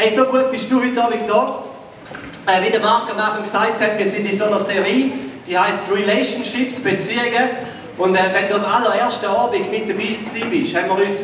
[0.00, 1.64] Hey, so gut bist du heute Abend da.
[2.46, 5.10] Äh, wie der Marc am Anfang gesagt hat, wir sind in so einer Serie,
[5.44, 7.48] die heißt Relationships, Beziehungen.
[7.96, 10.16] Und äh, wenn du am allerersten Abend mit dabei
[10.50, 11.22] bist, haben wir uns,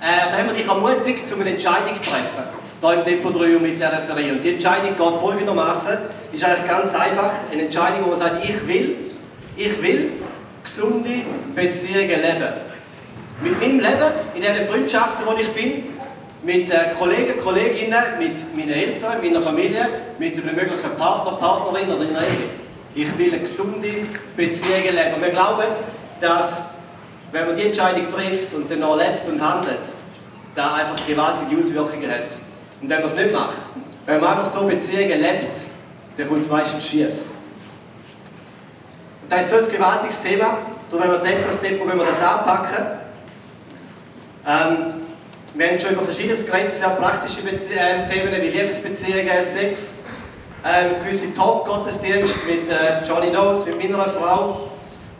[0.00, 2.44] äh, haben wir dich ermutigt, zu einer Entscheidung zu treffen.
[2.80, 4.30] Hier im Depot 3 mit dieser Serie.
[4.30, 5.98] Und die Entscheidung geht folgendermaßen:
[6.32, 7.32] ist eigentlich ganz einfach.
[7.50, 8.96] Eine Entscheidung, wo man sagt, ich will,
[9.56, 10.12] ich will
[10.62, 11.10] gesunde
[11.52, 12.52] Beziehungen leben.
[13.42, 15.93] Mit meinem Leben, in den Freundschaften, wo ich bin,
[16.44, 19.88] mit äh, Kollegen, Kolleginnen, mit meinen Eltern, meiner Familie,
[20.18, 22.50] mit einem möglichen Partner, Partnerin oder in einer Ehe.
[22.94, 23.88] Ich will eine gesunde
[24.36, 25.20] Beziehung leben.
[25.20, 25.66] Wir glauben,
[26.20, 26.64] dass,
[27.32, 29.80] wenn man die Entscheidung trifft und dann auch lebt und handelt,
[30.54, 32.38] da einfach gewaltige Auswirkungen hat.
[32.80, 33.62] Und wenn man es nicht macht,
[34.06, 35.64] wenn man einfach so Beziehungen lebt,
[36.16, 37.14] dann kommt es meistens schief.
[39.30, 40.58] Das ist so ein gewaltiges Thema.
[40.92, 42.84] Und wenn man das Depot, wenn wir das anpacken,
[44.46, 45.03] ähm,
[45.54, 49.94] wir haben schon über verschiedenes geredet, sehr praktische Bezie äh, Themen wie Liebesbeziehungen, Sex,
[50.64, 54.68] ähm, gewisse Talk-Gottesdienst mit äh, Johnny Knowles, mit meiner Frau.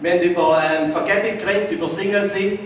[0.00, 2.58] Wir haben über ähm, Vergebung geredet, über Single sein.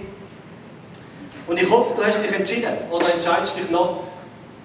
[1.47, 4.05] Und ich hoffe, du hast dich entschieden oder entscheidest dich noch,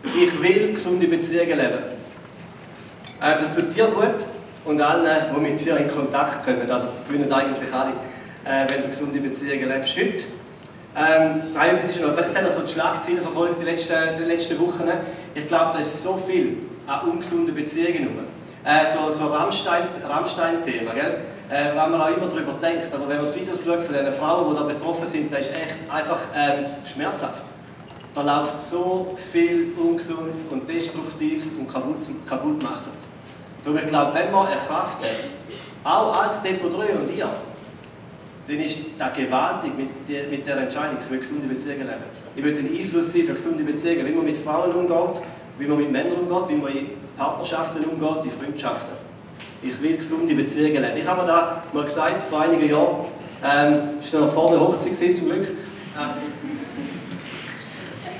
[0.04, 1.84] ich will gesunde Beziehungen leben.
[3.22, 4.28] Äh, das tut dir gut
[4.64, 6.66] und allen, die mit dir in Kontakt kommen.
[6.68, 7.92] Das gewinnen eigentlich alle,
[8.46, 9.98] äh, wenn du gesunde Beziehungen lebst.
[9.98, 10.43] Heute
[10.96, 14.90] ähm, ist noch, vielleicht haben so die Schlagzeilen verfolgt die letzten, die letzten Wochen.
[15.34, 18.26] Ich glaube, da ist so viel an ungesunden Beziehungen rum.
[18.64, 20.64] Äh, so so Rammstein-Thema, Rammstein?
[21.50, 22.94] Äh, wenn man auch immer darüber denkt.
[22.94, 25.52] Aber wenn man die Videos schaut von den Frauen, die da betroffen sind, das ist
[25.56, 27.44] echt einfach ähm, schmerzhaft.
[28.16, 32.84] Da läuft so viel Ungesundes und Destruktives und kaputt, kaputt macht.
[33.64, 35.30] Darum ich glaube, wenn man eine Kraft hat,
[35.84, 37.30] auch als Depot 3 und ihr,
[38.48, 42.04] dann ist das gewaltig mit, der, mit der Entscheidung, ich will gesunde Beziehungen leben.
[42.36, 45.22] Ich will einen Einfluss sein für gesunde Beziehungen, wie man mit Frauen umgeht,
[45.60, 48.94] wie man mit Männern umgeht, wie man in Partnerschaften umgeht, in Freundschaften.
[49.62, 50.98] Ich will gesunde Beziehungen leben.
[50.98, 53.06] Ich habe mir da mal gesagt, vor einigen Jahren,
[53.44, 55.54] ähm, war noch vor der Hochzeit zum Glück, äh,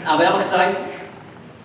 [0.06, 0.80] aber ehrlich gesagt,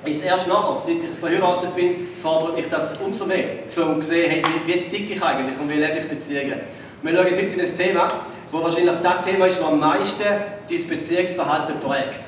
[0.04, 3.44] ist erst nachher, seit ich verheiratet bin, fordert mich das umso mehr,
[3.86, 6.60] um zu sehen, hey, wie, wie dick ich eigentlich und wie lebe ich Beziehungen.
[7.02, 8.08] Wir schauen heute in ein Thema,
[8.50, 12.20] wo wahrscheinlich das Thema ist, das am meisten dein Beziehungsverhalten prägt.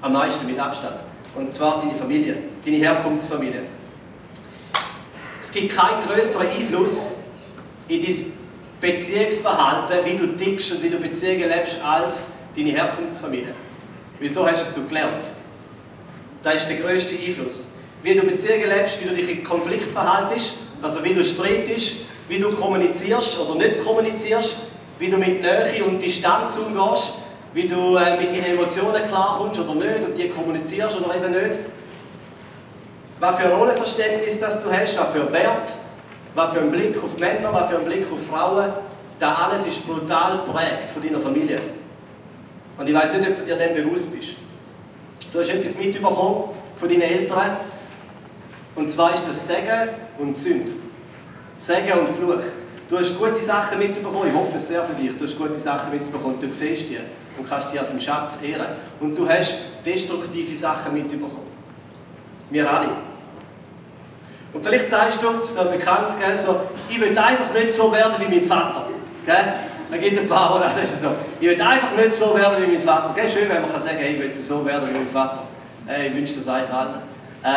[0.00, 0.96] Am meisten mit Abstand.
[1.34, 3.62] Und zwar deine Familie, deine Herkunftsfamilie.
[5.40, 6.96] Es gibt keinen größeren Einfluss
[7.88, 8.14] in dein
[8.80, 12.24] Beziehungsverhalten, wie du tickst und wie du Beziehungen lebst, als
[12.56, 13.54] deine Herkunftsfamilie.
[14.18, 15.30] Wieso hast du es gelernt?
[16.42, 17.66] Das ist der größte Einfluss.
[18.02, 22.38] Wie du Beziehungen lebst, wie du dich in Konflikt verhaltest, also wie du streitest, wie
[22.38, 24.56] du kommunizierst oder nicht kommunizierst,
[25.00, 27.14] wie du mit Nähe und Distanz umgehst,
[27.54, 31.58] wie du äh, mit deinen Emotionen klarkommst oder nicht und die kommunizierst oder eben nicht.
[33.18, 35.74] Was für ein Rollenverständnis das du hast, was für Wert,
[36.34, 38.72] was für ein Blick auf Männer, was für ein Blick auf Frauen,
[39.18, 41.60] das alles ist brutal prägt von deiner Familie.
[42.78, 44.36] Und ich weiß nicht, ob du dir dem bewusst bist.
[45.32, 47.56] Du hast etwas mitbekommen von deinen Eltern.
[48.74, 50.70] Und zwar ist das Segen und Sünd.
[51.56, 52.42] Segen und Fluch.
[52.90, 55.16] Du hast gute Sachen mitbekommen, ich hoffe es sehr für dich.
[55.16, 56.98] Du hast gute Sachen mitbekommen, du siehst die
[57.38, 58.66] und kannst die als einen Schatz ehren.
[58.98, 59.54] Und du hast
[59.86, 61.46] destruktive Sachen mitbekommen.
[62.50, 62.88] Wir alle.
[64.52, 68.14] Und vielleicht sagst du, ist ein bekanntes, gell, so, ich will einfach nicht so werden
[68.18, 68.88] wie mein Vater.
[69.24, 69.36] Gell?
[69.88, 70.72] Da gibt ein paar, oder?
[70.76, 71.10] Das ist so.
[71.38, 73.14] Ich will einfach nicht so werden wie mein Vater.
[73.14, 73.28] Gell?
[73.28, 75.44] Schön, wenn man kann sagen hey, ich will so werden wie mein Vater.
[75.86, 76.94] Hey, ich wünsche das eigentlich allen.
[77.44, 77.48] Äh,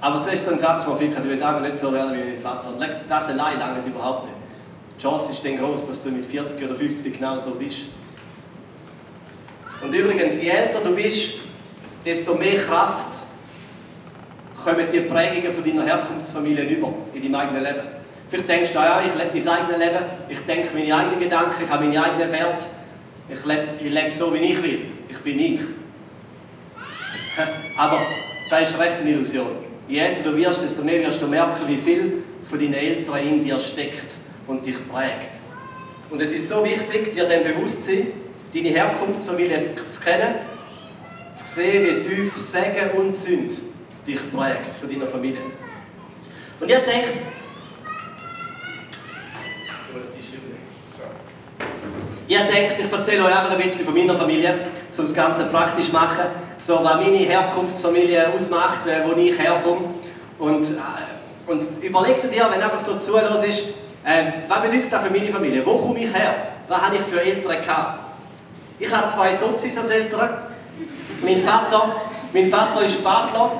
[0.00, 2.14] aber das ist so ein Satz, den ich finde, ich will einfach nicht so werden
[2.14, 2.70] wie mein Vater.
[3.06, 4.35] Das allein langt überhaupt nicht.
[4.96, 7.86] Die Chance ist dann groß, dass du mit 40 oder 50 genau so bist.
[9.82, 11.34] Und übrigens, je älter du bist,
[12.04, 13.22] desto mehr Kraft
[14.64, 17.82] kommen die Prägungen von deiner Herkunftsfamilie über in deinem eigenen Leben.
[18.30, 21.70] Vielleicht denkst du, ja, ich lebe mein eigenes Leben, ich denke meine eigenen Gedanken, ich
[21.70, 22.66] habe meine eigenen Werte,
[23.28, 24.80] ich lebe, ich lebe so, wie ich will.
[25.08, 25.60] Ich bin ich.
[27.76, 28.00] Aber
[28.48, 29.46] das ist recht eine Illusion.
[29.88, 33.42] Je älter du wirst, desto mehr wirst du merken, wie viel von deinen Eltern in
[33.42, 34.16] dir steckt
[34.46, 35.30] und dich prägt.
[36.10, 38.06] Und es ist so wichtig, dir dem bewusst zu sein,
[38.54, 40.36] deine Herkunftsfamilie zu kennen,
[41.34, 43.60] zu sehen, wie tief Segen und Sünd
[44.06, 45.42] dich prägt von deiner Familie.
[46.60, 47.12] Und ihr denkt,
[52.28, 54.54] ihr denkt, ich erzähle euch einfach ein bisschen von meiner Familie,
[54.96, 56.24] um das Ganze praktisch zu machen,
[56.58, 59.94] so was meine Herkunftsfamilie ausmacht, äh, wo ich herkomme.
[60.38, 63.74] Und, äh, und überleg dir, wenn einfach so zuhörst,
[64.06, 65.66] äh, was bedeutet das für meine Familie?
[65.66, 66.34] Wo komme ich her?
[66.68, 67.98] Was habe ich für Eltern gehabt?
[68.78, 70.30] Ich habe zwei Sozis als Eltern.
[71.22, 71.96] Mein Vater,
[72.32, 73.50] mein Vater ist Basler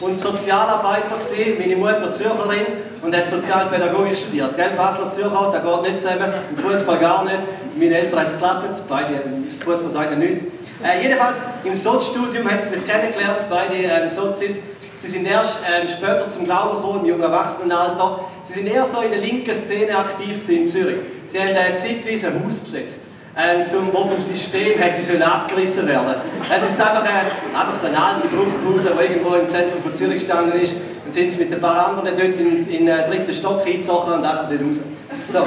[0.00, 1.58] und Sozialarbeiter gewesen.
[1.58, 2.66] Meine Mutter Zürcherin
[3.02, 4.56] und hat Sozialpädagogik studiert.
[4.56, 7.44] Gell, Basler Zürcher, das geht nicht zusammen, im Fußball gar nicht.
[7.76, 9.22] Meine Eltern haben es geklappt, beide
[9.64, 10.40] Fußball sagen nichts.
[10.82, 14.60] Äh, jedenfalls im Sozialstudium haben sie sich kennengelernt, beide ähm, Sozis.
[15.00, 18.20] Sie sind erst ähm, später zum Glauben gekommen, im jungen Erwachsenenalter.
[18.42, 20.98] Sie sind eher so in der linken Szene aktiv in Zürich.
[21.24, 23.00] Sie haben äh, zeitweise ein Haus besetzt
[23.34, 26.16] ähm, zum, wo vom System hätte sollen abgerissen werden.
[26.54, 30.26] Es ist einfach, äh, einfach so eine alte Bruchbude, die irgendwo im Zentrum von Zürich
[30.26, 30.74] gestanden ist.
[31.04, 34.24] Dann sind sie mit ein paar anderen dort in, in den dritten Stock eingezogen und
[34.24, 34.80] einfach nicht raus.
[35.24, 35.46] So.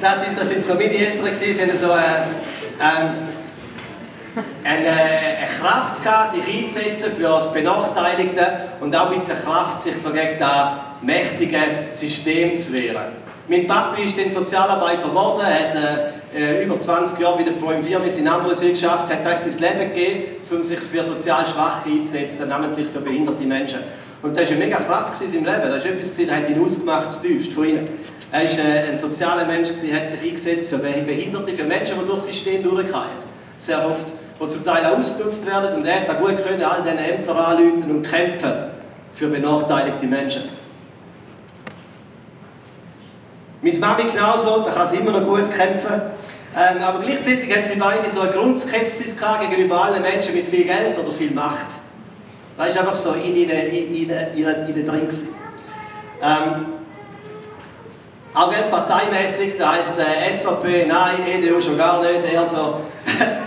[0.00, 1.32] Das sind, das sind so meine Eltern.
[1.32, 2.26] Sie haben so äh,
[2.78, 3.28] ähm,
[4.64, 8.46] eine, eine Kraft gehabt, sich einzusetzen für das Benachteiligte
[8.80, 11.58] und auch ein bisschen Kraft, sich so gegen das mächtige
[11.90, 13.12] System zu wehren.
[13.48, 15.76] Mein Papi ist dann Sozialarbeiter geworden, hat
[16.34, 20.22] äh, über 20 Jahre bei der Poem Firmis in Ambrosien geschafft, hat sein Leben gegeben,
[20.50, 23.80] um sich für sozial Schwache einzusetzen, namentlich für behinderte Menschen.
[24.22, 25.68] Und das war eine mega Kraft in seinem Leben.
[25.68, 27.88] Das war etwas, das hat ihn ausgemacht, das tiefst von ihnen.
[28.30, 32.20] Er war äh, ein sozialer Mensch, hat sich eingesetzt für Behinderte, für Menschen, die durch
[32.20, 33.18] das System durchgehen.
[33.58, 34.12] Sehr oft.
[34.40, 35.76] Die zum Teil auch ausgenutzt werden.
[35.76, 38.52] Und er hat gut können, all diesen Ämtern anrufen und kämpfen
[39.14, 40.42] für benachteiligte Menschen.
[43.60, 46.02] Meine Mami genauso, da kann sie immer noch gut kämpfen.
[46.54, 49.16] Ähm, aber gleichzeitig haben sie beide so eine Grundskepsis
[49.48, 51.68] gegenüber allen Menschen mit viel Geld oder viel Macht.
[52.58, 55.08] Das war einfach so in ihnen drin.
[56.22, 56.71] Ähm,
[58.34, 62.56] auch parteimäßig, da heisst äh, SVP, nein, EDU schon gar nicht, eher so,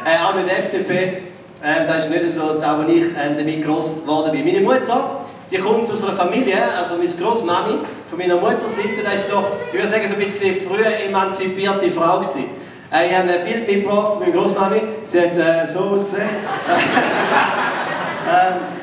[0.06, 1.24] äh, auch nicht FDP.
[1.64, 4.46] Ähm, das ist nicht so, da wo ich ähm, damit groß geworden bin.
[4.46, 9.30] Meine Mutter, die kommt aus einer Familie, also meine Großmami von meiner Mutterseite, das ist
[9.32, 12.46] so, ich würde sagen, so ein bisschen früh emanzipierte Frau gewesen.
[12.94, 16.30] Äh, ich habe ein Bild mitgebracht von meiner Großmami, sie hat äh, so ausgesehen.
[18.28, 18.75] ähm,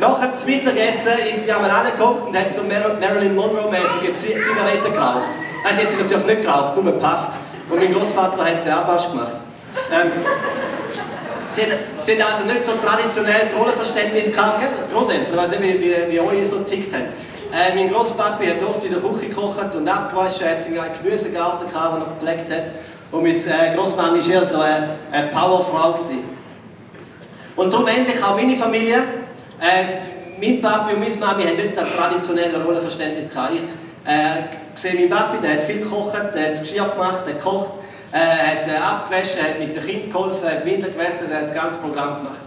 [0.00, 5.30] nach dem Mittagessen ist sie einmal angekocht und hat so Marilyn Monroe-mäßige Zigaretten geraucht.
[5.64, 7.32] Nein, sie hat sie natürlich nicht geraucht, nur gepafft.
[7.68, 9.36] Und mein Großvater hat den Abwasch gemacht.
[9.92, 10.12] Ähm,
[11.50, 11.62] Sie
[12.00, 14.68] sind also nicht so traditionelles Rollenverständnis gehabt, gell?
[14.92, 17.06] Großeltern, ich weiß nicht, wie, wie, wie euch so tickt haben.
[17.50, 21.96] Äh, mein Großpapi hat oft in der Küche gekocht und abgewaschen, hat einen Gemüsegarten gehabt,
[21.96, 22.72] den er gepflegt hat.
[23.10, 25.92] Und meine äh, Großmami war eher so eine, eine Powerfrau.
[25.92, 26.24] Gewesen.
[27.56, 29.02] Und darum endlich auch meine Familie.
[29.60, 29.84] Äh,
[30.40, 33.54] mein Papi und meine Mami haben nicht ein traditionelles Rollenverständnis gehabt.
[33.54, 33.62] Ich
[34.10, 34.42] äh,
[34.74, 37.72] sehe meinen Papi, der hat viel gekocht, der hat das Geschirr gemacht, der gekocht.
[38.12, 41.78] Er hat äh, abgewaschen, hat mit den Kindern geholfen, hat Winter gewechselt, hat das ganze
[41.78, 42.40] Programm gemacht.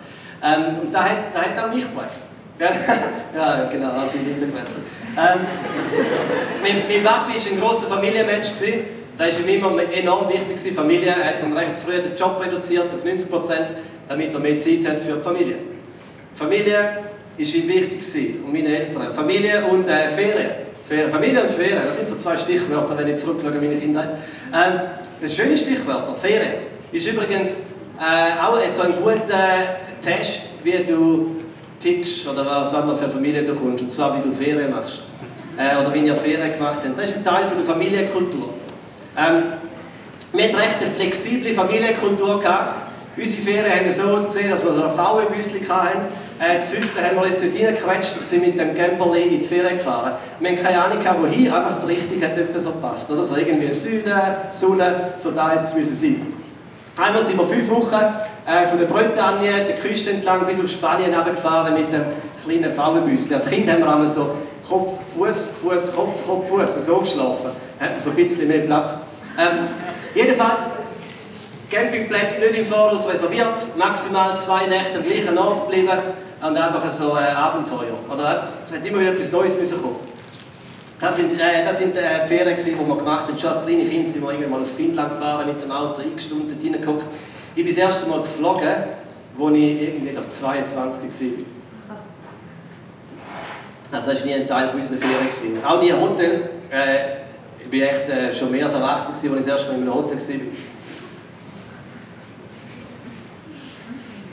[0.44, 2.20] Ähm, und das hat, das hat auch mich geprägt.
[3.36, 4.84] ja, genau, auch viel Winter gewechselt.
[5.18, 5.42] Ähm,
[6.62, 8.54] mein, mein Papi war ein grosser Familienmensch.
[8.54, 9.02] Gewesen.
[9.18, 10.74] Das war ihm immer enorm wichtig.
[10.74, 13.68] Familie er hat dann recht früh den Job reduziert auf 90 Prozent,
[14.08, 15.56] damit er mehr Zeit hat für die Familie.
[16.34, 16.76] Familie
[17.38, 19.14] war ihm wichtig und meine Eltern.
[19.14, 20.52] Familie und äh, Ferien.
[21.10, 24.10] Familie und Ferien, das sind so zwei Stichwörter, wenn ich zurückschaue meine Kindheit.
[24.54, 24.82] Ähm,
[25.22, 26.54] das schöne Stichwörter, Ferien,
[26.92, 27.58] ist übrigens
[27.98, 31.36] äh, auch so ein guter Test, wie du
[31.80, 35.04] tickst oder was, was für Familie du kommst, und zwar wie du Ferien machst.
[35.58, 36.98] Äh, oder wie ihr Ferien gemacht habt.
[36.98, 38.50] Das ist ein Teil von der Familienkultur.
[39.18, 39.44] Ähm,
[40.34, 42.40] wir hatten recht eine flexible Familienkultur.
[42.40, 42.91] Gehabt.
[43.18, 46.08] Unsere Ferien haben so ausgesehen, dass wir so ein VW-Büsschen hatten.
[46.40, 49.48] Äh, das fünfte haben wir uns dort reingequetscht und sind mit dem Camperli in die
[49.48, 50.14] Ferien gefahren.
[50.40, 53.12] Wir haben keine Ahnung, wohin, einfach die Richtung hat etwa so gepasst.
[53.12, 53.26] Oder?
[53.26, 54.14] So irgendwie Süden,
[54.50, 56.26] Sonne, so da hätte es sein
[56.98, 57.96] Einmal sind wir fünf Wochen
[58.46, 62.04] äh, von der Bretagne, der Küste entlang, bis auf Spanien gefahren mit dem
[62.44, 63.34] kleinen VW-Büsschen.
[63.34, 64.36] Als Kind haben wir einmal so
[64.68, 67.52] Kopf, Fuß, Fuß, Kopf, Kopf, Fuß, so geschlafen.
[67.78, 68.98] Da hat man so ein bisschen mehr Platz.
[69.38, 69.68] Ähm,
[70.14, 70.62] jedenfalls
[71.72, 75.98] Campingplätze nicht im Voraus reserviert, maximal zwei Nächte am gleichen Ort geblieben
[76.46, 77.98] und einfach so ein Abenteuer.
[78.12, 79.96] Oder es hat immer wieder etwas Neues müssen kommen.
[81.00, 83.38] Das sind, äh, das sind äh, die Ferien, die wir gemacht haben.
[83.38, 86.26] Schon als kleine Kind sind wir irgendwann mal auf Finnland gefahren mit dem Auto, x
[86.26, 87.08] Stunden reingeguckt.
[87.56, 91.96] Ich bin das erste Mal geflogen, als ich irgendwie auf 22 war.
[93.94, 95.66] Also das war nie ein Teil unserer Ferien.
[95.66, 96.50] Auch nie ein Hotel.
[96.70, 97.22] Äh,
[97.66, 99.96] ich war echt äh, schon mehr als erwachsen, als ich das erste Mal in einem
[99.96, 100.71] Hotel war.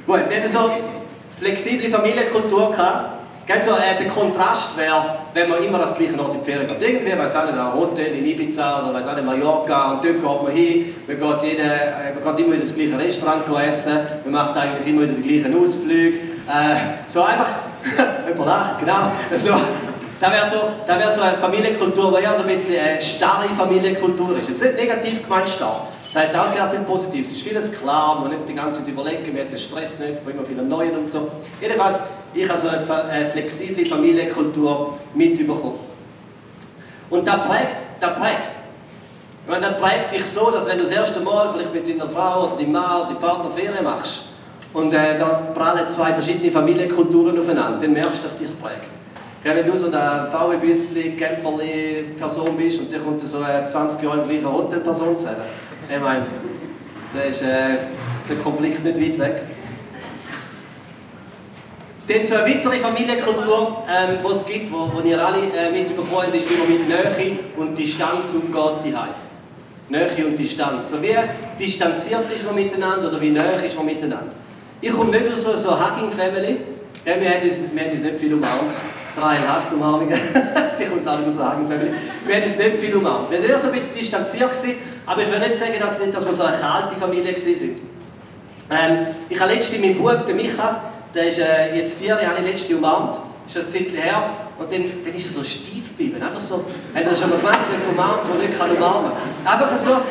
[0.08, 0.70] Gut, wir hatten so
[1.38, 3.10] flexible Familienkultur gehabt.
[3.46, 6.80] Äh, der Kontrast wäre, wenn man immer das gleiche Ort in die Ferien geht.
[6.80, 10.14] Irgendwie, weiß auch nicht, ein Hotel in Ibiza oder weiß auch nicht, Mallorca und dort
[10.14, 10.94] geht man hin.
[11.06, 13.98] Man geht, jede, äh, man geht immer in das gleiche Restaurant essen.
[14.24, 16.16] Man macht eigentlich immer wieder die gleichen Ausflüge.
[16.16, 17.56] Äh, so einfach,
[18.32, 19.12] über Nacht, genau.
[19.34, 19.52] So,
[20.18, 24.38] das wäre so, wär so eine Familienkultur, die ja so ein bisschen eine starre Familienkultur
[24.40, 24.48] ist.
[24.48, 25.86] Jetzt nicht negativ gemeint starr.
[26.18, 27.28] Hat auch sehr viel Positives.
[27.28, 30.18] Es ist vieles klar, man nicht die ganze Zeit überlegen, man hat den Stress nicht
[30.18, 31.28] von immer viel Neuen und so.
[31.60, 32.00] Jedenfalls
[32.34, 35.78] ich also eine flexible Familienkultur mitbekommen.
[37.10, 38.58] Und das prägt, das prägt.
[39.44, 42.10] Ich meine, das prägt dich so, dass wenn du das erste Mal vielleicht mit deiner
[42.10, 44.24] Frau oder deinem Mann oder deinem Partner Ferien machst
[44.74, 48.90] und äh, da prallen zwei verschiedene Familienkulturen aufeinander, dann merkst du, dass dich prägt.
[49.42, 54.52] wenn du so eine VW-Büssli, Camperli-Person bist und dann kommt so eine 20 Jahre gleiche
[54.52, 55.44] Hotelperson zusammen.
[55.90, 56.26] Ich meine,
[57.14, 57.76] da ist äh,
[58.28, 59.42] der Konflikt nicht weit weg.
[62.06, 66.34] Dann so eine weitere Familienkultur, ähm, die es gibt, wo, wo ihr alle äh, mitbekommt,
[66.34, 69.14] ist, wie man mit Nähe und Distanz umgeht daheim.
[69.88, 70.90] Nähe und Distanz.
[70.90, 71.14] So wie
[71.58, 74.34] distanziert ist man miteinander oder wie näher ist man miteinander.
[74.80, 76.58] Ich komme nicht aus so, so Hugging Family.
[77.04, 78.78] Ja, wir, haben uns, wir haben uns nicht viel umarmt.
[79.16, 80.18] Drei Hastumarmungen.
[80.84, 81.92] ich auch nicht aus Hugging Family.
[82.26, 83.30] Wir haben uns nicht viel umarmt.
[83.30, 84.74] Wir waren eher so ein bisschen distanziert, gewesen,
[85.06, 87.80] aber ich will nicht sagen, dass, wir so eine kalte Familie waren.
[88.70, 90.82] Ähm, ich habe letztens meinen Bub, den Micha,
[91.14, 93.18] der ist äh, jetzt vier, Jahre, habe ich letztens umarmt.
[93.46, 94.30] Das ist ein Zeit her.
[94.58, 96.20] Und dann, dann ist er so steif geblieben.
[96.22, 99.52] Einfach so, habt ihr das schon mal gemacht, jemand umarmt, der nicht kann umarmen kann?
[99.54, 100.02] Einfach so,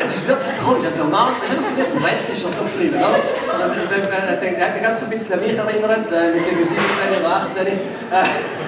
[0.00, 2.62] es ist wirklich komisch, er hat so umarmt, er ist nicht brennt, ist er so
[2.64, 2.96] geblieben.
[2.96, 3.14] Oder?
[3.14, 6.50] Und dann, dann, dann, dann hat mich so ein bisschen an mich erinnert, äh, mit
[6.50, 6.76] dem 17
[7.20, 7.66] oder 18.
[7.66, 7.76] Äh,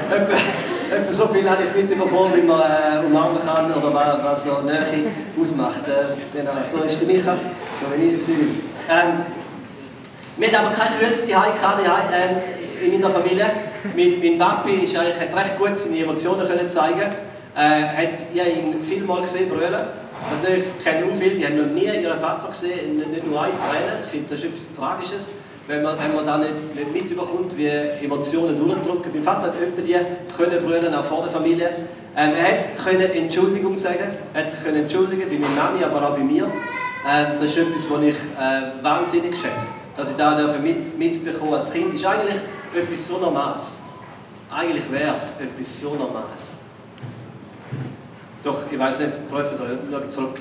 [0.90, 4.62] etwa, so viel habe ich mitbekommen, wie man äh, umarmen kann oder was, was so
[4.62, 5.82] Nähe ausmacht.
[5.86, 7.36] Äh, genau, so ist der Micha,
[7.74, 8.34] so wie ich war.
[8.34, 9.26] Ähm,
[10.36, 13.50] wir haben aber keine Kühlste gehabt äh, in meiner Familie.
[13.96, 17.12] Mein, mein Papi ist eigentlich, hat recht gut seine Emotionen können zeigen
[17.56, 19.74] äh, hat, Ich habe ihn viel mal gesehen brüllen.
[20.30, 23.52] Also ich kenne auch viele, die haben noch nie ihren Vater gesehen, nicht nur eine
[23.52, 24.00] Träne.
[24.04, 25.28] Ich finde, das ist etwas Tragisches,
[25.68, 29.12] wenn man, wenn man da nicht, nicht mitbekommt, wie Emotionen durchdrücken.
[29.14, 29.96] Mein Vater hat öppe die
[30.36, 31.68] können brüllen, auch vor der Familie.
[32.16, 36.08] Ähm, er hat können Entschuldigung sagen, er hat sich können entschuldigen bei meiner Mami, aber
[36.08, 36.44] auch bei mir.
[36.44, 39.66] Ähm, das ist etwas, was ich äh, wahnsinnig schätze
[39.98, 42.38] dass ich da mit, mitbekomme als Kind, ist eigentlich
[42.72, 43.72] etwas so Normales.
[44.48, 46.52] Eigentlich wäre es etwas so Normales.
[48.44, 50.40] Doch, ich weiß nicht, prüft euch, schaut zurück,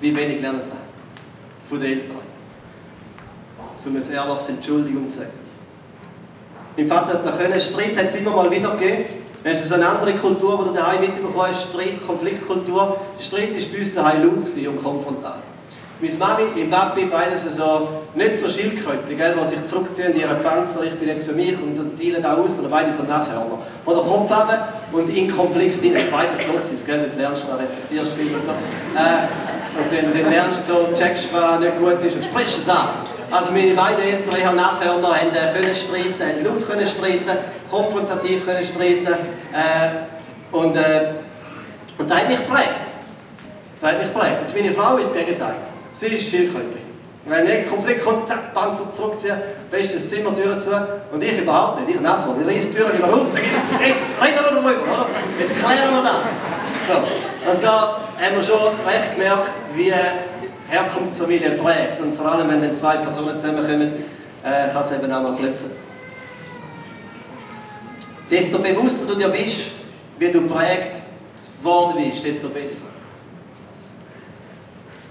[0.00, 0.76] wie wenig lernen da
[1.68, 2.31] von den Eltern.
[3.86, 5.30] Um ein ehrliches Entschuldigung zu sagen.
[6.76, 9.04] Mein Vater hat da können, Streit hat es immer mal wieder gegeben.
[9.44, 12.96] Es ist eine andere Kultur, die du daheim mitbekommen hast, Streit, Konfliktkultur.
[13.18, 15.38] Streit war bei uns daheim laut und konfrontal.
[16.00, 20.42] Meine Mami, mein Papi, beides so, nicht so Schildkrötchen, gell, die sich zurückziehen in ihren
[20.42, 23.58] Panzer, ich bin jetzt für mich und, teilen da aus, sondern beide so Nasshörner.
[23.86, 24.58] Oder Kopf haben
[24.90, 26.06] und in Konflikt hinein.
[26.10, 28.50] Beides sich, gell, dann lernst du, reflektierst viel und so.
[28.50, 32.68] Äh, und dann, dann lernst du so, checkst, was nicht gut ist und sprichst es
[32.68, 32.88] an.
[33.32, 37.38] Also meine beiden Eltern, ich habe Nasshörner, haben äh, können streiten, haben laut können streiten,
[37.70, 39.14] konfrontativ können streiten.
[39.52, 41.14] Äh, und, äh,
[41.96, 42.80] und das hat mich geprägt.
[43.80, 44.36] Das hat mich geprägt.
[44.40, 45.54] Jetzt meine Frau ist das Gegenteil.
[45.92, 46.76] Sie ist Schildkröte.
[47.24, 50.70] Wenn ein Konflikt kommt, zack, Panzer zurückziehen, bestes Zimmer, Tür zu.
[51.10, 51.94] Und ich überhaupt nicht.
[51.94, 55.06] Ich nass, ich reiße die Tür wieder auf, dann geht's, jetzt reden wir darüber, oder?
[55.38, 56.86] Jetzt klären wir das.
[56.86, 57.50] So.
[57.50, 59.92] Und da haben wir schon recht gemerkt, wie
[60.72, 62.00] Herkunftsfamilie prägt.
[62.00, 63.92] Und vor allem, wenn dann zwei Personen zusammenkommen,
[64.42, 65.70] äh, kann es eben auch mal klopfen.
[68.30, 69.72] Desto bewusster du dir bist,
[70.18, 71.02] wie du prägt
[71.60, 72.86] worden bist, desto besser.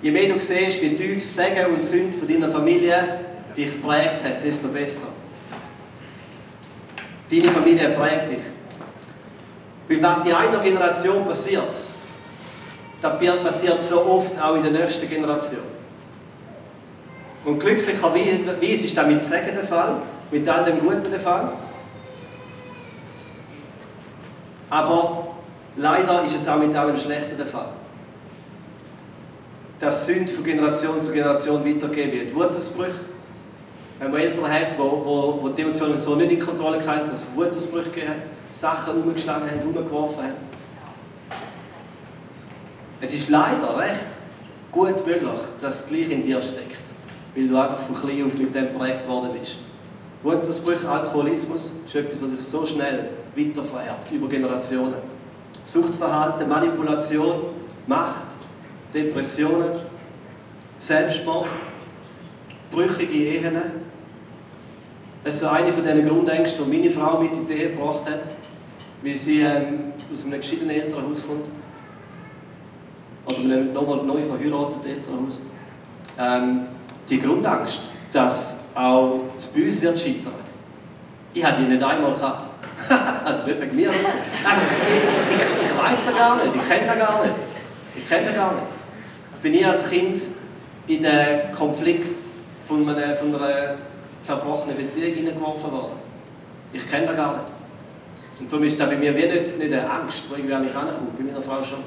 [0.01, 3.19] Je mehr du siehst, wie tief Segen und Sünd von deiner Familie
[3.55, 5.07] dich prägt hat, desto besser.
[7.29, 8.43] Deine Familie prägt dich.
[9.87, 11.79] Weil was in einer Generation passiert,
[13.01, 15.63] das passiert so oft auch in der nächsten Generation.
[17.43, 19.97] Und glücklicherweise ist das mit Segen der Fall,
[20.29, 21.53] mit all dem Guten der Fall.
[24.69, 25.35] Aber
[25.75, 27.69] leider ist es auch mit allem Schlechten der Fall
[29.81, 32.35] dass Sünde von Generation zu Generation weitergegeben wird.
[32.35, 32.99] Wutausbrüche.
[33.99, 37.23] Wenn man Eltern hat, die wo, wo die Emotionen so nicht in Kontrolle haben, dass
[37.23, 38.17] es Wutausbrüche gegeben hat,
[38.51, 40.50] Sachen umgeschlagen haben, umgeworfen haben.
[43.03, 44.05] Es ist leider recht
[44.71, 46.83] gut möglich, dass es gleich in dir steckt,
[47.35, 49.57] weil du einfach von klein auf mit dem geprägt worden bist.
[50.21, 54.93] Wutausbrüche, Alkoholismus ist etwas, was sich so schnell weitervererbt, über Generationen.
[55.63, 57.41] Suchtverhalten, Manipulation,
[57.87, 58.27] Macht,
[58.93, 59.79] Depressionen,
[60.77, 61.49] Selbstmord,
[62.69, 63.57] brüchige Ehen.
[65.23, 68.05] Das ist so eine von diesen Grundängsten, die meine Frau mit in die Ehe gebracht
[68.05, 68.29] hat,
[69.01, 71.47] weil sie ähm, aus einem geschiedenen Elternhaus kommt.
[73.25, 75.41] Oder einem nochmal neu verheirateten Elternhaus.
[76.17, 76.67] Ähm,
[77.09, 80.33] die Grundangst, dass auch das uns wird scheitern.
[81.33, 82.49] Ich hatte die nicht einmal gehabt.
[83.25, 83.89] also nicht wegen mir.
[83.89, 87.35] Aber ich, ich, ich weiß das gar nicht, ich kenne das gar nicht.
[87.95, 88.63] Ich kenne das gar nicht
[89.41, 90.21] bin ich als Kind
[90.87, 92.27] in den Konflikt
[92.67, 93.75] von einer, von einer
[94.21, 95.99] zerbrochenen Beziehung hineingeworfen worden.
[96.73, 97.51] Ich kenne das gar nicht.
[98.39, 100.73] Und darum ist das bei mir wie nicht, nicht eine Angst, die irgendwie an mich
[100.73, 101.79] herankommt, bei meiner Frau schon.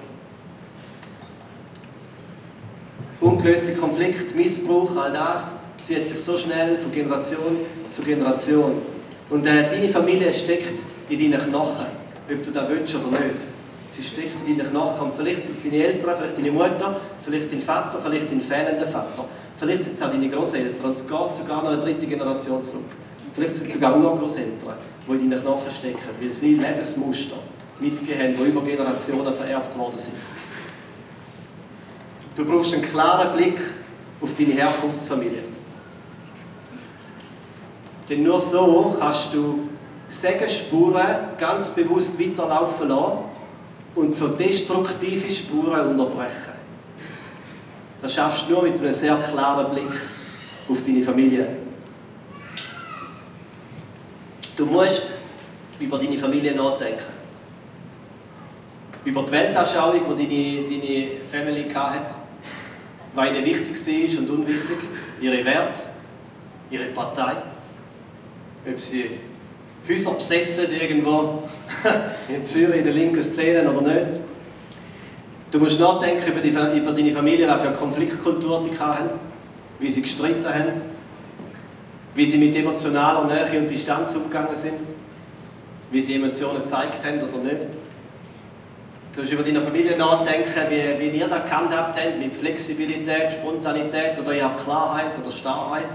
[3.44, 7.58] Ungelöste Konflikt, Missbrauch, all das zieht sich so schnell von Generation
[7.88, 8.80] zu Generation.
[9.28, 11.84] Und äh, deine Familie steckt in deinen Knochen,
[12.32, 13.44] ob du das willst oder nicht.
[13.86, 15.08] Sie steckt in deinen Knochen.
[15.08, 18.86] Und vielleicht sind es deine Eltern, vielleicht deine Mutter, vielleicht dein Vater, vielleicht dein fehlender
[18.86, 19.26] Vater.
[19.58, 20.82] Vielleicht sind es auch deine Großeltern.
[20.82, 22.92] Und es geht sogar noch eine dritte Generation zurück.
[23.34, 27.36] Vielleicht sind es sogar Urgroßeltern, die in deinen Knochen stecken, weil sie Lebensmuster
[27.78, 30.14] mitgegeben haben, die über Generationen vererbt worden sind.
[32.34, 33.60] Du brauchst einen klaren Blick
[34.20, 35.44] auf deine Herkunftsfamilie.
[38.08, 39.68] Denn nur so kannst du
[40.08, 41.06] Segenspuren
[41.38, 43.18] ganz bewusst weiterlaufen lassen
[43.94, 46.52] und so destruktive Spuren unterbrechen.
[48.00, 49.98] Das schaffst du nur mit einem sehr klaren Blick
[50.68, 51.56] auf deine Familie.
[54.56, 55.10] Du musst
[55.80, 57.12] über deine Familie nachdenken.
[59.04, 62.14] Über die Weltanschauung, die deine, deine Family hatte.
[63.14, 64.78] Was ihnen wichtig war und unwichtig.
[65.20, 65.82] Ihre Werte,
[66.70, 67.36] ihre Partei
[68.66, 69.10] ob sie
[69.88, 71.42] Häuser besetzen irgendwo
[72.28, 74.20] in Zürich in der linken Szene oder nicht.
[75.50, 79.10] Du musst nachdenken über, die, über deine Familie, was für eine Konfliktkultur sie hatten,
[79.78, 80.80] wie sie gestritten haben,
[82.14, 84.80] wie sie mit emotionaler Nähe und Distanz umgegangen sind,
[85.90, 87.68] wie sie Emotionen gezeigt haben oder nicht.
[89.14, 94.18] Du musst über deine Familie nachdenken, wie, wie ihr das gehandhabt habt, mit Flexibilität, Spontanität
[94.18, 95.86] oder ihr Klarheit oder Starrheit.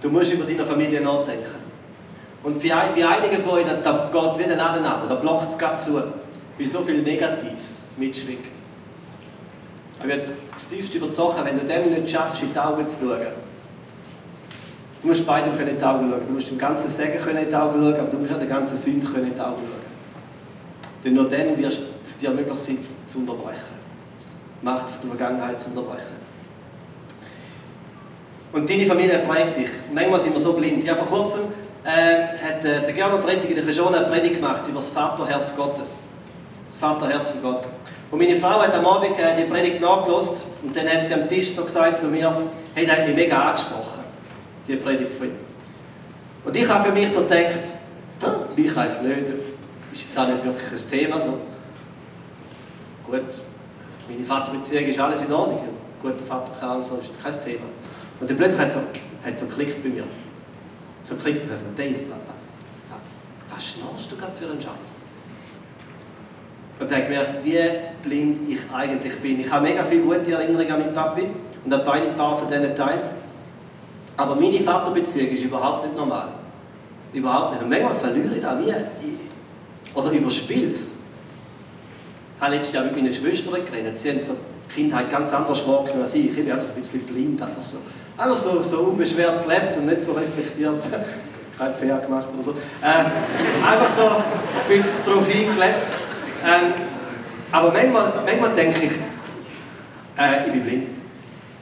[0.00, 1.54] Du musst über deine Familie nachdenken.
[2.42, 6.02] Und bei einigen von euch, da geht wieder Laden ab, da blockt es gerade zu,
[6.58, 8.52] wie so viel Negatives mitschwingt.
[10.02, 13.32] Ich werde das tiefste überzogen, wenn du dem nicht schaffst, in die Augen zu schauen.
[15.00, 16.26] Du musst beidem in die Augen schauen.
[16.26, 18.76] Du musst dem ganzen Segen in die Augen schauen, aber du musst auch den ganzen
[18.76, 19.83] Sünd in die Augen schauen.
[21.04, 23.84] Denn nur dann wirst es dir möglich sein, zu unterbrechen.
[24.60, 26.24] Die Macht der Vergangenheit zu unterbrechen.
[28.52, 29.70] Und deine Familie prägt dich.
[29.92, 30.82] Manchmal sind wir so blind.
[30.84, 31.40] Ja, vor kurzem
[31.84, 31.88] äh,
[32.42, 35.92] hat äh, der Gernot Rettig in der Region eine Predigt gemacht über das Vaterherz Gottes.
[36.66, 37.68] Das Vaterherz von Gott.
[38.10, 41.28] Und meine Frau hat am Abend äh, die Predigt nachgelost und dann hat sie am
[41.28, 42.32] Tisch so gesagt zu mir,
[42.74, 44.04] hey, das hat mich mega angesprochen,
[44.66, 45.34] die Predigt von ihm.
[46.44, 47.60] Und ich habe für mich so gedacht,
[48.56, 49.32] mich eigentlich nicht,
[49.94, 51.38] ist jetzt auch nicht wirklich ein Thema so.
[53.04, 53.22] Gut,
[54.08, 55.60] meine Vaterbeziehung ist alles in Ordnung,
[56.02, 57.66] guter Vater kann und so, ist kein Thema.
[58.20, 58.80] Und dann plötzlich hat es so,
[59.24, 60.04] hat so geklickt bei mir.
[61.02, 65.02] So geklickt, und so, Dave, was, was schnarchst du gerade für einen Scheiß?
[66.80, 69.40] Und dann habe ich gemerkt, wie blind ich eigentlich bin.
[69.40, 71.28] Ich habe mega viele gute Erinnerungen an meinen Papi
[71.64, 73.14] und habe beide paar von denen geteilt.
[74.16, 76.28] Aber meine Vaterbeziehung ist überhaupt nicht normal.
[77.12, 77.62] Überhaupt nicht.
[77.62, 78.72] Und manchmal verliere ich da wie,
[79.94, 80.94] oder überspiele es.
[82.36, 83.98] Ich habe letztes Jahr mit meinen Schwestern geredet.
[83.98, 84.36] Sie haben so
[84.68, 86.26] die Kindheit ganz anders wahrgenommen als ich.
[86.26, 87.40] Ich bin einfach ein bisschen blind.
[87.40, 87.78] Einfach so.
[88.16, 90.84] Einfach so, so unbeschwert gelebt und nicht so reflektiert.
[91.58, 92.50] Kein PR gemacht oder so.
[92.50, 94.24] Äh, einfach so ein
[94.68, 95.86] bisschen drauf eingelebt.
[96.44, 96.72] Ähm,
[97.52, 98.92] aber manchmal, manchmal denke ich,
[100.18, 100.88] äh, ich bin blind.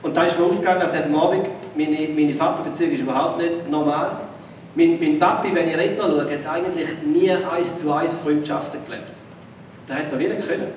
[0.03, 4.19] Und da ist mir aufgegangen, dass am Abend meine, meine Vaterbeziehung ist überhaupt nicht normal.
[4.75, 9.13] Mein, mein Papi, wenn ich retour schaue, hat eigentlich nie eins zu eins Freundschaften gelebt.
[9.87, 10.69] Das hätte er wieder können.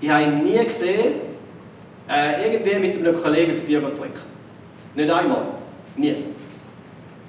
[0.00, 1.14] Ich habe ihn nie gesehen,
[2.08, 4.22] äh, irgendwie mit einem Kollegen ein Bier trinken.
[4.94, 5.42] Nicht einmal.
[5.96, 6.16] Nie.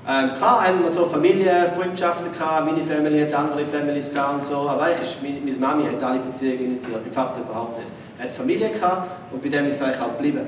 [0.07, 4.69] Ähm, klar haben wir so Familienfreundschaften gehabt, meine Familie hat andere Families gehabt und so,
[4.69, 7.89] aber eigentlich meine, meine Mami hat alle Beziehungen initiiert, mein Vater überhaupt nicht.
[8.19, 10.41] Er hat Familie gehabt und bei dem ist es eigentlich auch geblieben.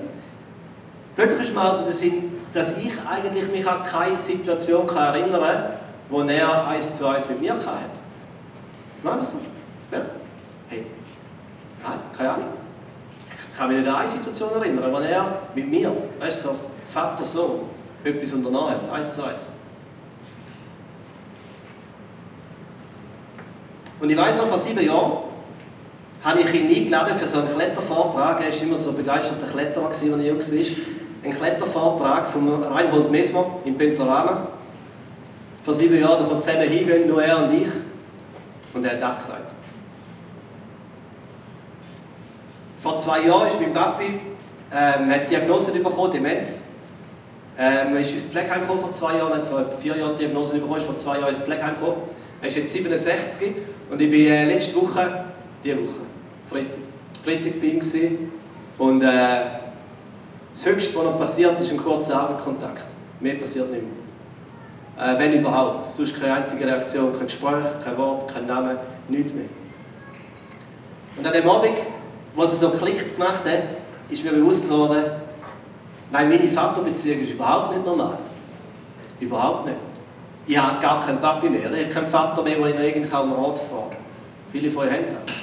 [1.15, 5.13] Plötzlich ist mir auch der Sinn, dass ich eigentlich mich an keine Situation kann,
[6.09, 7.67] wo er eins zu eins mit mir hatte.
[9.03, 9.37] Machen wir so.
[10.67, 10.87] Hey,
[11.83, 12.53] nein, keine Ahnung.
[13.37, 16.49] Ich kann mich nicht an eine Situation erinnern, wo er mit mir, weißt du,
[16.91, 17.69] Vater so
[18.03, 19.49] etwas unternommen hat, eins zu eins.
[23.99, 25.11] Und ich weiß noch, vor sieben Jahren
[26.23, 28.41] habe ich ihn eingeladen für so einen Klettervortrag.
[28.41, 30.96] Er war immer so begeisterter Kletterer, als er jung war.
[31.27, 34.47] Ein Klettervortrag von Reinhold Mesmer im Pentorama.
[35.61, 37.67] Vor sieben Jahren, dass wir zusammen hingehen, nur er und ich.
[38.73, 39.53] Und er hat abgesagt.
[42.81, 44.05] Vor zwei Jahren ist mein Papi
[44.71, 46.61] ähm, hat Diagnose bekommen, Demenz.
[47.57, 50.59] Ähm, er ist ins Pflegeheim gekommen vor zwei Jahren, hat vor vier Jahren die Diagnose
[50.59, 52.03] bekommen, ist vor zwei Jahren ins Pflegeheim gekommen.
[52.41, 53.53] Er ist jetzt 67
[53.89, 55.25] und ich war äh, letzte Woche,
[55.61, 55.99] diese Woche,
[56.45, 56.79] Freitag,
[57.21, 58.31] Freitag bei ihm gewesen.
[58.77, 59.56] und äh,
[60.57, 62.87] das Höchste, was noch passiert, ist ein kurzer Augenkontakt.
[63.19, 65.13] Mehr passiert nicht mehr.
[65.13, 65.85] Äh, wenn überhaupt.
[65.85, 69.45] Sonst keine einzige Reaktion, kein Gespräch, kein Wort, kein Name, nichts mehr.
[71.15, 71.73] Und an dem Abend,
[72.35, 73.77] wo es so Klick gemacht hat,
[74.09, 75.03] ist mir bewusst geworden,
[76.11, 78.17] nein, meine Vaterbeziehung ist überhaupt nicht normal.
[79.19, 79.77] Überhaupt nicht.
[80.47, 81.71] Ich habe gar keinen Papi mehr.
[81.71, 83.99] Ich habe keinen Vater mehr, den ich noch irgendwie um Rat fragen kann.
[84.51, 85.35] Viele von euch haben das.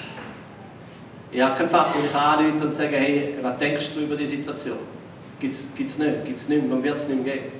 [1.30, 4.26] Ich habe keinen Vater, den ich anrufen und sagen, hey, was denkst du über die
[4.26, 4.78] Situation?
[5.44, 7.52] Gibt es nicht, gibt es nicht dann wird es nicht geben.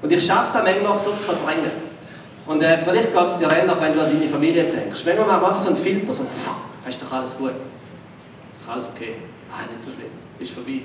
[0.00, 1.70] Und ich schaffe das manchmal so zu verdrängen.
[2.46, 5.04] Und äh, vielleicht geht es dir ähnlich, wenn du an deine Familie denkst.
[5.04, 6.50] Manchmal machen wir einfach so einen Filter, so, pff,
[6.88, 7.50] ist doch alles gut.
[7.50, 9.16] Ist doch alles okay.
[9.52, 10.80] Ah, nicht so schlimm, ist vorbei.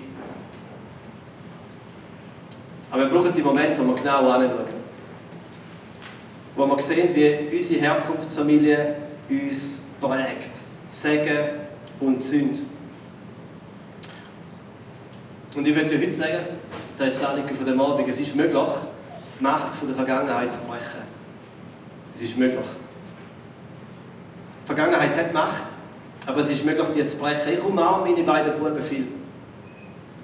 [2.92, 4.60] Aber wir brauchen die Momente, wo wir genau anschauen.
[6.58, 8.96] Wo wir sehen, wie unsere Herkunftsfamilie
[9.30, 10.52] uns prägt.
[10.90, 11.38] Segen
[12.02, 12.62] und Sünd.
[15.56, 16.34] Und ich würde dir heute sagen,
[16.98, 18.68] das ist das von dem Abend, es ist möglich,
[19.40, 21.04] die Macht von der Vergangenheit zu brechen.
[22.14, 22.66] Es ist möglich.
[24.64, 25.64] Die Vergangenheit hat Macht,
[26.26, 27.54] aber es ist möglich, die zu brechen.
[27.54, 29.08] Ich umarme meine beiden Buben viel.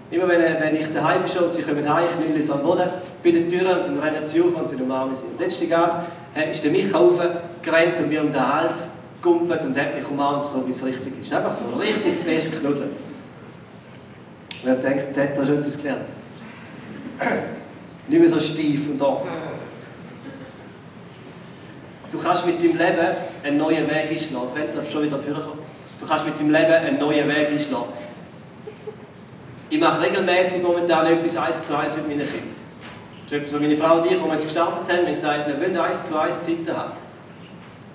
[0.10, 2.89] Immer wenn, wenn ich daheim bin und sie kommen heim, ich knülle sie am Boden,
[3.24, 5.28] bei der Tür und dann rennen sie auf und dann umarmen sie.
[5.28, 8.89] Und letzte Tag äh, ist der Micha aufgerannt und mir um den Hals
[9.22, 11.32] gumpet und hat mich umarmt, so wie es richtig ist.
[11.32, 12.91] Einfach so richtig fest geknuddelt.
[14.63, 16.08] Und er denkt, hat da schon etwas gelernt.
[18.08, 19.21] Nicht mehr so steif und da.
[22.10, 23.08] Du kannst mit deinem Leben
[23.43, 24.50] einen neuen Weg einschlagen.
[24.54, 25.60] Ben darf schon wieder vorkommen.
[26.00, 27.93] Du kannst mit deinem Leben einen neuen Weg einschlagen.
[29.69, 32.56] Ich mache regelmäßig momentan etwas eins zu eins mit meinen Kindern.
[33.24, 35.47] Das ist etwas, was meine Frau und ich, als wir jetzt gestartet haben, haben gesagt,
[35.47, 36.91] wir wollen eins zu eins Zeiten haben.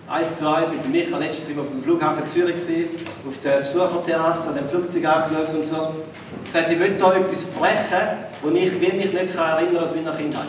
[0.09, 1.21] Eins zu eins mit dem Michael.
[1.21, 2.62] Letztens waren wir auf dem Flughafen Zürich,
[3.27, 5.95] auf der Besucherterrasse, haben dem Flugzeug angeschaut und so.
[6.45, 8.09] Ich gesagt, ich will hier etwas brechen,
[8.40, 10.47] wo ich mich nicht erinnern aus meiner Kindheit.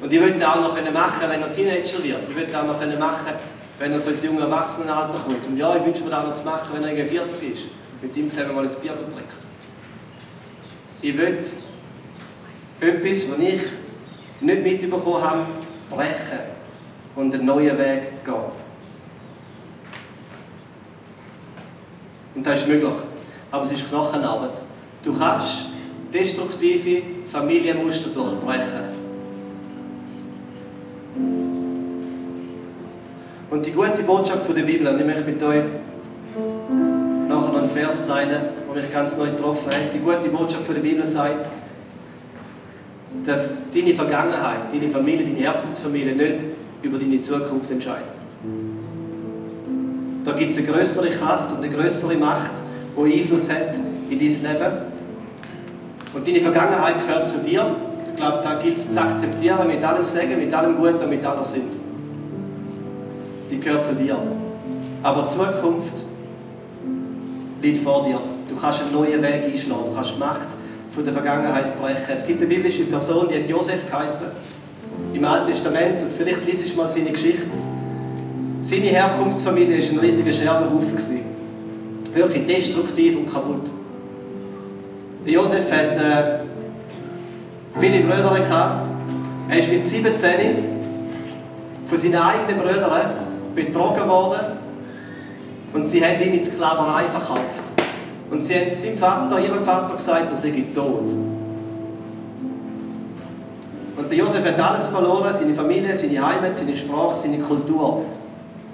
[0.00, 2.30] Und ich will auch noch machen, wenn er Teenager wird.
[2.30, 3.32] Ich will auch noch machen,
[3.80, 5.46] wenn er so ins junge Erwachsenenalter kommt.
[5.48, 7.64] Und ja, ich wünsche mir das auch noch zu machen, wenn er 40 ist.
[8.00, 9.24] Mit ihm zusammen mal ein Bier trinken.
[11.02, 11.40] Ich will
[12.80, 13.60] etwas, was ich
[14.40, 15.46] nicht mitbekommen habe,
[15.90, 16.49] brechen
[17.16, 18.34] und einen neuen Weg gehen.
[22.34, 22.94] Und das ist möglich.
[23.50, 24.62] Aber es ist Knochenarbeit.
[25.02, 25.66] Du kannst
[26.12, 29.00] destruktive Familienmuster durchbrechen.
[33.50, 35.64] Und die gute Botschaft von der Bibel, und ich möchte mit euch
[37.28, 39.92] nachher noch einen Vers teilen, der mich ganz neu getroffen hat.
[39.92, 41.50] Die gute Botschaft von der Bibel sagt,
[43.24, 46.44] dass deine Vergangenheit, deine Familie, deine Herkunftsfamilie nicht
[46.82, 48.08] über deine Zukunft entscheidet.
[50.24, 52.52] Da gibt es eine größere Kraft und eine größere Macht,
[52.96, 53.74] die Einfluss hat
[54.10, 54.76] in dein Leben.
[56.12, 57.76] Und deine Vergangenheit gehört zu dir.
[58.06, 61.44] Ich glaube, da gilt es zu akzeptieren, mit allem Segen, mit allem Guten mit aller
[61.44, 61.76] Sünde.
[63.48, 64.18] Die gehört zu dir.
[65.02, 66.04] Aber die Zukunft
[67.62, 68.20] liegt vor dir.
[68.48, 69.84] Du kannst einen neuen Weg einschlagen.
[69.88, 70.48] Du kannst die Macht
[70.90, 72.04] von der Vergangenheit brechen.
[72.12, 74.26] Es gibt eine biblische Person, die hat Josef geheißen
[75.12, 77.58] im Alten Testament und vielleicht liest du mal seine Geschichte.
[78.60, 80.96] Seine Herkunftsfamilie war ein riesiger Scherbenhaufen.
[82.12, 83.70] Wirklich destruktiv und kaputt.
[85.24, 86.40] Der Josef hat äh,
[87.78, 88.86] viele Brüder gehabt.
[89.48, 90.10] Er ist mit 17
[91.86, 93.10] von seinen eigenen Brüdern
[93.54, 94.40] betrogen worden
[95.72, 97.64] und sie haben ihn in die Sklaverei verkauft.
[98.30, 101.12] Und sie haben seinem Vater, ihrem Vater gesagt, er sei tot.
[104.10, 108.04] Der Josef hat alles verloren, seine Familie, seine Heimat, seine Sprache, seine Kultur.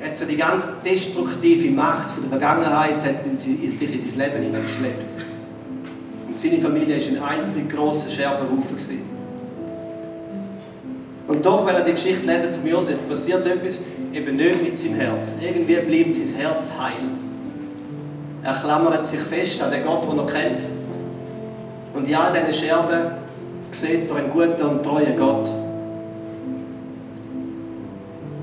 [0.01, 4.18] Er hat so die ganz destruktive Macht von der Vergangenheit hat in sich in sein
[4.18, 5.14] Leben hineingeschleppt.
[6.29, 8.77] Und seine Familie war ein einziger grosser Scherbenhaufen.
[11.29, 13.83] Und doch, wenn er die Geschichte lesen von Josef, passiert etwas
[14.14, 15.37] eben nicht mit seinem Herz.
[15.42, 17.11] Irgendwie bleibt sein Herz heil.
[18.42, 20.68] Er klammert sich fest an den Gott, den er kennt.
[21.92, 23.25] Und in all diesen Scherben
[23.70, 25.50] sieht er einen guten und treuen Gott.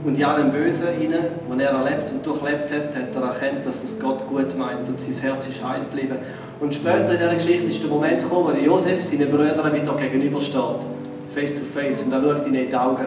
[0.03, 3.83] Und in allem Bösen, hinein, was er erlebt und durchlebt hat, hat er erkannt, dass
[3.83, 6.17] es Gott gut meint und sein Herz ist heil geblieben.
[6.59, 10.85] Und später in dieser Geschichte ist der Moment gekommen, wo Josef seinen Brüdern wieder gegenübersteht.
[11.33, 12.03] Face to face.
[12.03, 13.05] Und er schaut ihnen in die Augen.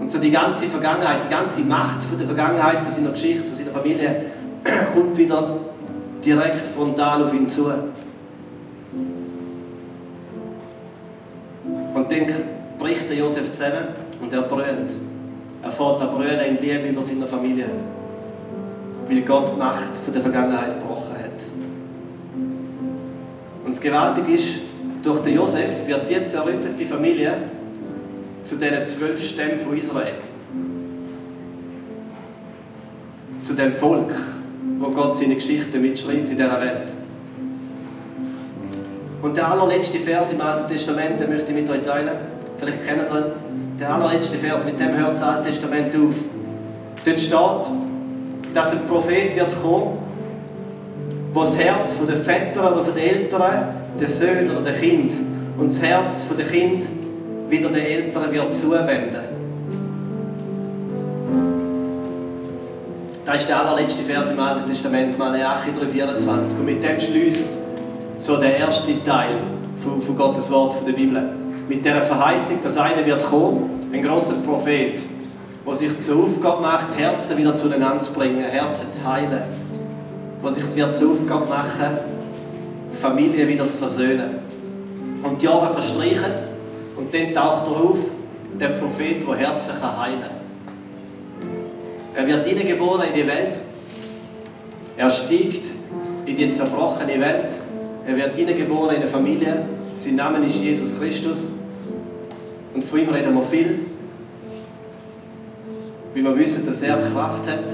[0.00, 3.54] Und so die ganze Vergangenheit, die ganze Macht von der Vergangenheit, von seiner Geschichte, von
[3.54, 4.22] seiner Familie,
[4.94, 5.58] kommt wieder
[6.24, 7.72] direkt frontal auf ihn zu.
[12.12, 12.26] Dann
[12.78, 13.88] bricht der Josef zusammen
[14.20, 14.96] und er brüllt.
[15.62, 17.66] Er fährt an brüllen in Liebe über seine Familie.
[19.08, 21.44] Weil Gott die Macht von der Vergangenheit gebrochen hat.
[23.64, 24.60] Und das Gewaltige ist,
[25.02, 27.34] durch den Josef wird die zerrüttete Familie
[28.44, 30.14] zu den zwölf Stämmen von Israel.
[33.42, 34.12] Zu dem Volk,
[34.78, 36.92] wo Gott seine Geschichte mitschreibt in dieser Welt.
[39.22, 42.10] Und der allerletzte Vers im Alten Testament, den möchte ich mit euch teilen.
[42.56, 43.78] Vielleicht kennt ihr ihn.
[43.78, 46.16] Der allerletzte Vers, mit dem hört das Alte Testament auf.
[47.04, 47.70] Dort steht,
[48.52, 49.98] dass ein Prophet wird kommen,
[51.32, 55.12] wo das Herz der Väter oder der Eltern, der Söhne oder der Kind
[55.56, 56.82] und das Herz der Kind
[57.48, 59.20] wieder den Eltern wird zuwenden.
[63.24, 66.58] Das ist der allerletzte Vers im Alten Testament, Malachi 3,24.
[66.58, 67.61] Und mit dem schließt
[68.22, 69.40] so der erste Teil
[69.74, 71.30] von, von Gottes Wort von der Bibel.
[71.68, 75.02] Mit der Verheißung, dass einer wird kommen, ein großer Prophet,
[75.66, 79.42] der sich zur Aufgabe macht, Herzen wieder zueinander zu bringen, Herzen zu heilen,
[80.42, 81.98] der sich zur Aufgabe machen,
[82.92, 84.38] Familien wieder zu versöhnen.
[85.24, 86.32] Und die Jahre verstreichen
[86.96, 87.98] und dann taucht er auf,
[88.60, 90.30] der Prophet, der Herzen heilen kann.
[92.14, 93.60] Er wird hineingeboren in die Welt.
[94.96, 95.70] Er steigt
[96.26, 97.52] in die zerbrochene Welt.
[98.04, 99.64] Er wird hineingeboren in eine Familie.
[99.94, 101.52] Sein Name ist Jesus Christus.
[102.74, 103.78] Und von ihm reden wir viel.
[106.14, 107.64] Weil wir wissen, dass er Kraft hat.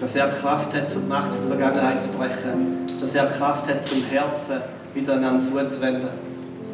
[0.00, 2.88] Dass er Kraft hat, um die Macht der Vergangenheit zu brechen.
[2.98, 4.56] Dass er Kraft hat, zum Herzen
[4.94, 6.08] wieder einander zuzuwenden.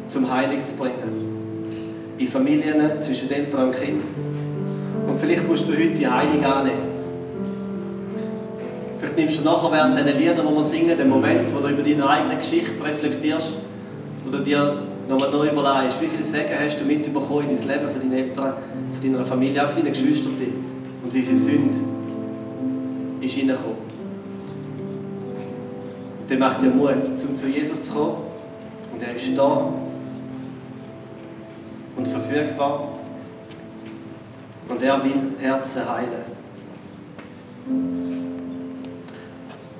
[0.07, 1.63] Zum Heilig zu bringen.
[2.17, 4.03] In Familien, zwischen Eltern und Kind.
[5.05, 6.88] Und vielleicht musst du heute die Heilung annehmen.
[9.19, 12.09] Nimmst du nachher während diesen Liedern, die wir singen, den Moment, wo du über deine
[12.09, 13.51] eigene Geschichte reflektierst,
[14.23, 17.91] wo du dir nochmal neu überlegst, wie viel Segen hast du mitbekommen in dein Leben
[17.91, 18.53] von deinen Eltern,
[18.93, 20.37] von deiner Familie, auch von deinen Geschwistern
[21.03, 21.77] und wie viel Sünde
[23.19, 23.77] ist reingekommen.
[26.21, 26.93] Und der macht dir Mut,
[27.27, 28.17] um zu Jesus zu kommen
[28.93, 29.73] und er ist da
[31.97, 32.87] und verfügbar
[34.69, 38.28] und er will Herzen heilen.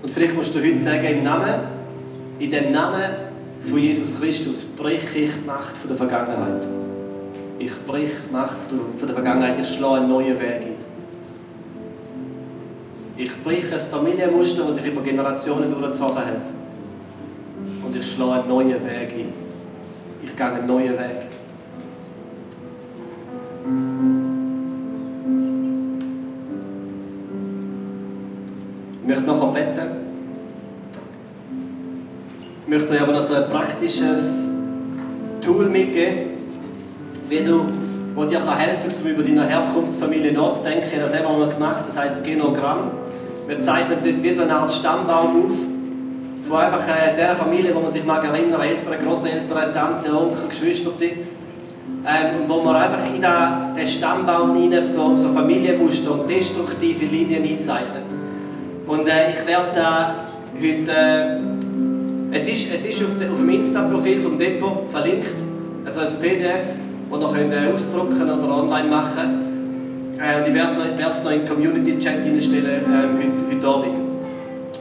[0.02, 1.54] Und vielleicht musst du heute sagen, im Namen,
[2.40, 3.04] in dem Namen
[3.60, 6.66] von Jesus Christus brich ich die Macht der Vergangenheit.
[7.60, 10.90] Ich brich die Macht von der Vergangenheit, ich schlage einen neuen Weg ein.
[13.18, 16.50] Ich brich ein Familienmuster, das sich über Generationen durchgezogen hat.
[17.86, 19.34] Und ich schlage einen neuen Weg ein.
[20.24, 21.28] Ich gehe einen neuen Weg.
[32.70, 34.32] Möchte euch aber noch so ein praktisches
[35.42, 36.38] Tool mitgeben,
[37.28, 37.66] wie du,
[38.14, 41.00] wo dir helfen kann, um über deine Herkunftsfamilie nachzudenken.
[41.02, 42.92] Das haben wir gemacht, das heißt Genogramm.
[43.48, 45.58] Wir zeichnen dort wie so eine Art Stammbaum auf,
[46.48, 50.92] von einfach äh, der Familie, wo man sich mag erinnern, Eltern, Großeltern, Tanten, Onkel, Geschwister.
[51.02, 58.06] Ähm, wo man einfach in den Stammbaum hinein so, so Familienmuster und destruktive Linien einzeichnet.
[58.88, 60.16] Und äh, ich werde da
[60.56, 61.49] heute.
[62.32, 65.36] Äh, es ist, es ist auf, de, auf dem Insta-Profil vom Depot verlinkt,
[65.86, 66.76] also ein PDF,
[67.12, 69.50] das ihr könnt, äh, ausdrucken oder online machen
[70.20, 70.74] äh, Und ich werde
[71.12, 73.98] es noch, in den Community-Chat reinstellen äh, heute, heute Abend.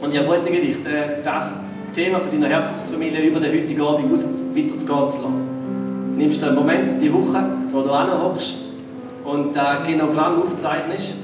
[0.01, 1.59] Und ich ermutige dich, äh, das
[1.93, 6.15] Thema von deiner Herkunftsfamilie über den heutigen Abend aus weiterzugehen zu lassen.
[6.17, 8.57] Nimmst du einen Moment die Woche, wo du anhockst
[9.25, 11.15] und das Genogramm aufzeichnest,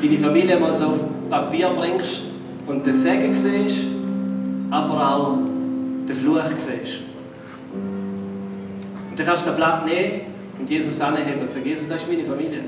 [0.00, 2.22] deine Familie mal so auf Papier bringst
[2.66, 3.95] und den Segen siehst,
[4.70, 5.38] aber auch
[6.08, 7.00] den Fluch siehst.
[9.10, 10.20] Und dann kannst du das Blatt nehmen
[10.58, 12.64] und Jesus anheben und sagen, Jesus, das ist meine Familie.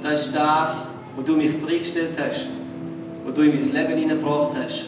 [0.00, 2.50] Das ist da, wo du mich reingestellt hast,
[3.24, 4.86] wo du in mein Leben hineingebracht hast.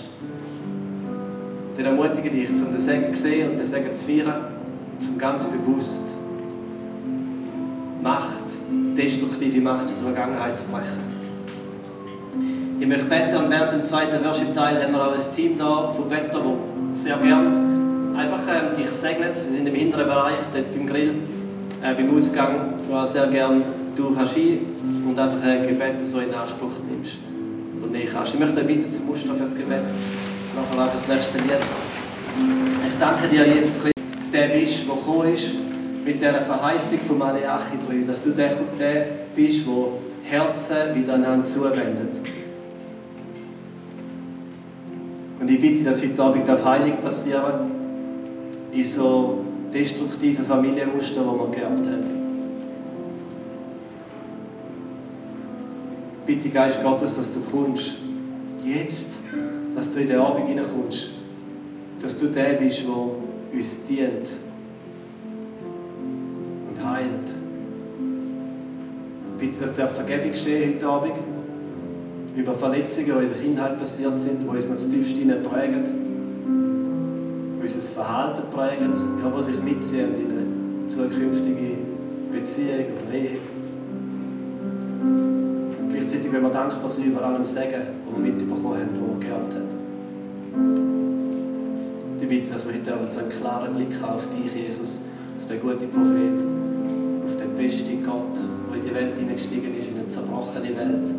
[1.76, 4.44] Dann ermutige dich, um den Segen zu sehen und den Segen zu feiern
[4.92, 6.14] und zum ganz bewusst
[8.02, 8.44] Macht,
[8.96, 11.19] destruktive Macht der Vergangenheit zu brechen.
[12.80, 16.08] Ich möchte beten und während dem zweiten Worship-Teil haben wir auch ein Team da von
[16.08, 16.40] Better,
[16.90, 19.36] das sehr gerne einfach ähm, dich segnet.
[19.36, 21.14] Sie sind im hinteren Bereich, dort beim Grill,
[21.82, 23.64] äh, beim Ausgang, wo sehr gerne
[23.94, 24.60] du kannst hin
[25.06, 27.18] und einfach ein Gebet so in Anspruch nimmst
[27.78, 28.32] oder nehmen kannst.
[28.32, 29.82] Ich möchte bitten zum Muster das Gebet,
[30.56, 31.60] nachher auch das nächste Lied.
[32.88, 33.92] Ich danke dir, Jesus Christus,
[34.32, 35.50] der bist, der gekommen ist
[36.02, 41.44] mit dieser Verheißung von Malachi 3, dass du der, der bist, der Herzen wieder einander
[41.44, 42.22] zuwendet.
[45.40, 47.70] Und ich bitte, dass heute Abend auf Heilung passieren.
[48.72, 49.38] In so
[49.72, 52.20] destruktiven Familienmustern, die wir gehabt haben.
[56.26, 57.96] Bitte, Geist Gottes, dass du kommst,
[58.62, 59.20] jetzt,
[59.74, 61.10] dass du in den Abend hineinkommst,
[62.00, 64.36] dass du der bist, der uns dient.
[66.68, 67.34] Und heilt.
[69.38, 71.14] Bitte, dass der Vergebung geschehen heute Abend
[72.36, 75.82] über Verletzungen, die in der Kindheit passiert sind, die uns noch tiefst prägen,
[77.60, 81.78] unser Verhalten prägen, ja, die sich mitziehen in eine zukünftige
[82.32, 83.38] Beziehung oder Ehe.
[85.90, 89.54] Gleichzeitig wenn wir dankbar sein über allem Segen, das wir mitbekommen haben, das wir gehabt
[89.54, 89.80] haben.
[92.20, 95.02] Ich bitte, dass wir heute so einen klaren Blick haben auf dich, Jesus,
[95.38, 96.44] auf den guten Prophet,
[97.24, 98.38] auf den besten Gott,
[98.70, 101.12] der in die Welt hineingestiegen ist, in eine zerbrochene Welt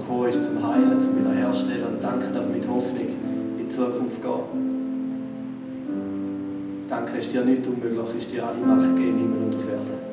[0.00, 4.70] gekommen ist, zum Heilen, zum Wiederherstellen und danke, wir mit Hoffnung in die Zukunft gehen.
[6.88, 10.09] Danke, ist dir nicht unmöglich, ist dir alle Macht gegeben, Himmel und auf Erden.